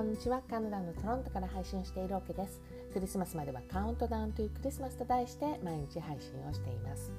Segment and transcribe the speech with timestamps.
[0.00, 0.40] こんにちは。
[0.48, 2.58] カナダのトロントから配信しているオケです。
[2.94, 7.12] クリスマスまではカウントダウンというクリスマスと題して毎日配信をしています。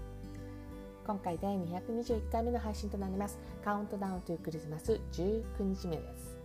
[1.06, 3.38] 今回で221回目の配信となります。
[3.64, 6.40] カウントダウンというクリスマス19日目です。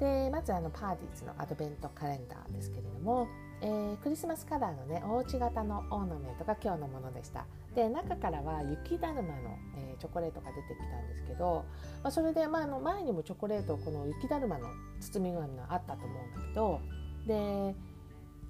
[0.00, 3.28] でまずあのパーティーズのアドベントカレンダーですけれども
[3.60, 7.46] えー、クリスマスカラーのねおうち型のオーナメントが今日のものでした。
[7.74, 11.64] で中からは雪だるまの、えー、チョコレートが出てきたんですけど、
[12.02, 14.68] まあ、それで、まあ、あの前にもチョコレートこの雪だるまの
[15.00, 16.80] 包み紙があったと思うんだけど
[17.26, 17.74] で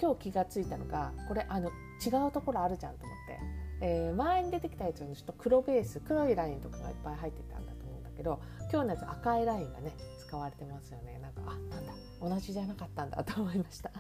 [0.01, 3.39] 今日気が付いたのがこれあの違うところあるじゃんと思って、
[3.81, 8.41] えー、前に出てきたやつのちょっと黒ベース黒いラインとかがいっぱい入ってたんだと思うんだけど
[8.71, 11.19] 今日のやつ赤いラインがね使われてますよね。
[11.21, 13.91] なんかあなんだ同じじゃなかったんだと思いました。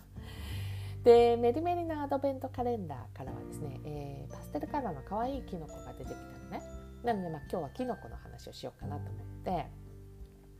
[1.04, 6.62] でメリメリなアドベントカレンダーからはですね、えー、パステルカラーの可愛いキノコが出てきたのね。
[7.04, 9.66] なので、まあ、今日はキノコの話をしようかなと思って。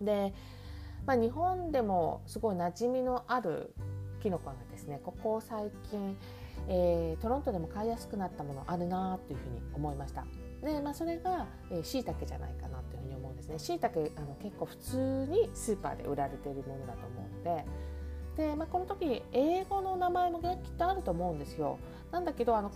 [0.01, 0.34] で、
[1.06, 3.75] まあ、日本でもすごい馴染みのある
[4.20, 6.17] キノコがですねここ最近、
[6.69, 10.25] えー、トロントでも買いやすくなったものあるなというふうに思いました。
[10.62, 11.47] で、まあ、それが
[11.83, 13.58] しいたけじゃないかなというふうに思うんですね。
[13.58, 17.64] しいたけ結構普通にスーパーで売られているものだと思うので
[18.39, 21.78] で、まあ、この時英語の名前もきっとあると思うんですよ。
[22.12, 22.72] なんだけどあのう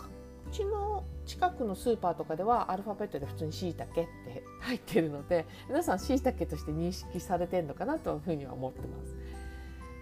[0.51, 9.15] ちの近くのスーパーとかではアルファベットで普通にしいたけって入ってるので皆さんしいたけとして認識されてるのかなというふうには思ってます。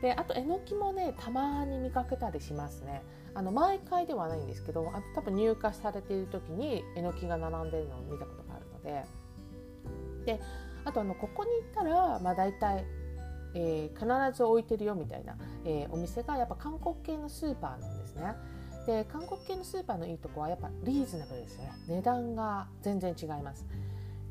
[0.01, 3.03] であとえのきもねたまに見かけたりしますね。
[3.35, 9.05] あの毎回ではないんですけどあ多分入荷されている時にえのきが並んでるのを見たことがあるので。
[10.25, 10.39] で
[10.83, 12.85] あとあのここに行ったら、まあ、大体
[13.53, 15.35] えー、必ず置いてるよみたいな、
[15.65, 18.35] えー、お店がやっぱ韓国系のスーパーなんですね。
[18.85, 23.65] で韓国系のスーパーのいいとこはやっぱリーズナブルですよね値段が全然違います。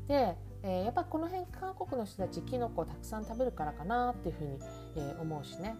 [0.07, 4.59] で、えー、やっぱこの辺韓国の人たちきのこをたくさん食べるからかなっていうふうに、
[4.97, 5.75] えー、思うしね。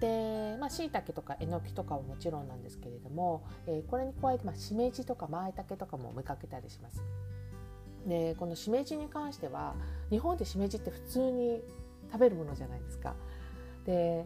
[0.00, 7.02] でまあ、椎茸とかえのきとかはもちろんなんですけれども、えー、これに加えて、まあ、しめじとかまいたけとかも見かけたりします。
[8.06, 9.74] でこのしめじに関しては
[10.10, 11.60] 日本でしめじって普通に
[12.10, 13.14] 食べるものじゃないですか。
[13.84, 14.24] で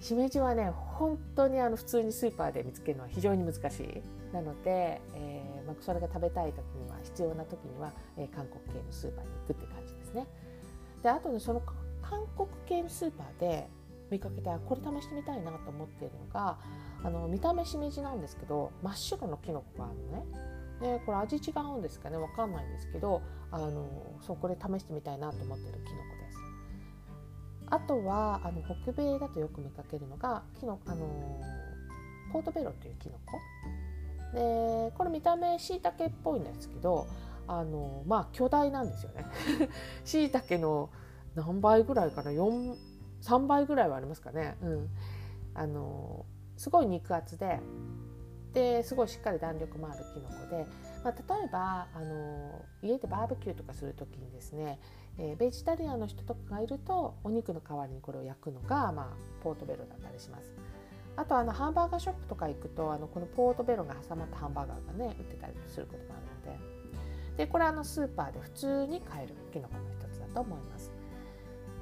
[0.00, 10.26] しめじはね本当にあの普通にスーパーで見つけるのは非常に難しいなので、えーまあ、それが食べたい時には必要な時には、えー、韓国系のスーパーに行くって感じですね。
[11.02, 11.62] であとねその
[12.02, 13.68] 韓国系のスーパーで
[14.10, 16.58] 見かけてこれ試してみたいなと思っているのが
[17.02, 20.98] あの見た目しめじなんですけど真っ白のキノコがあるのね。
[20.98, 22.18] でこれ味違うんですかね？
[22.18, 23.88] わかんないんですけどあの
[24.20, 26.23] そうこれ試してみたいなと思ってるキノコです。
[27.70, 31.40] あとはあの北米だとよく見かけるのがキノあの
[32.32, 33.38] ポートベロというキノコ？
[34.34, 37.06] でこれ見た目しいたけっぽいんですけど
[37.46, 39.24] あのまあ巨大なんですよね。
[40.04, 40.90] しいたけの
[41.34, 44.88] 何倍ぐらいかな？3倍ぐらいはありますかね、うん、
[45.54, 46.26] あの
[46.56, 47.58] すごい肉厚で
[48.54, 50.66] ですごいしっかり弾力もあるきのこで、
[51.02, 54.78] まあ、例えばあの家でバーベキューとかする時にですね
[55.18, 60.52] えー、ベジタリアンの人とかがいるとお肉の代わりにこれを焼くのが、まあ、ポートベロだったりします。
[61.16, 70.93] あとあのハンバーガーショップとか行くとあのこのポートベロが挟まったハンバーガーがね売ってたりすることがあるのででこれあのスーパーで普通に買えるキノコの一つだと思います。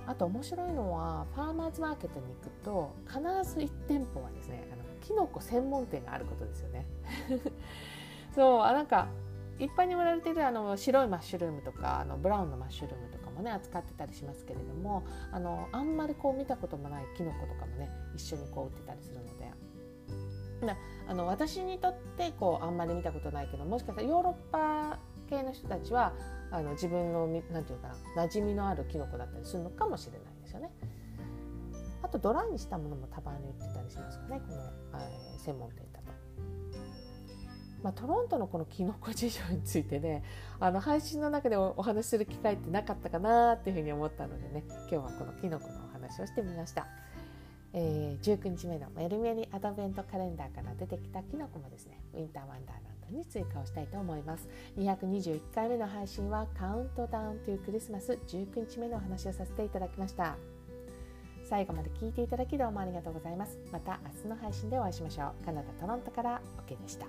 [0.06, 6.86] あと面白いのはファーマーズマーケットに行くと必ず1店舗はですねあのキノコ専門店があることですよね。
[8.34, 9.08] そうあなんか
[9.58, 19.52] 一般に売られているあの白いマッシュルームとかあのブラウンのマッシュルームとかもね扱ってたりしますけれどもあのあんまりこう見たこともないキノコとかもね一緒にこう売ってたりするので。
[20.66, 20.76] な
[21.08, 24.98] あの私にとってこうあんまり見たことないけどもしかしたらヨーロッパ
[25.28, 26.12] 系の人たちは
[26.52, 30.70] あの自分の何て言うかな馴染みのあるキノコだったりするのかもしれないですよね。
[32.02, 36.12] あとドライにしたものもたまに売ってたりしますかねこの、えー、専門店だと。
[37.82, 40.22] まあ、トロントのこのキノコ事情についてね
[40.60, 46.87] あの配信の中でお話しする機会ってなかったかなっていうふうに思ったのでね今日はこのキノコのお話をしてみました。
[47.75, 54.49] えー、19日目のメルメリアドベントカレンダーから出てきたキノコもですねウィンターワンダーラに追加をしたいと思います。
[54.79, 60.37] 221回目の配信はカウントダウンというクリスマス19日目のお話をさせていただきました。
[61.44, 63.59] 最後まで聞いていただきどうもありがとうございます。
[63.70, 65.44] また明日の配信でお会いしましょう。
[65.44, 67.06] カナダ・トロントから OK でした。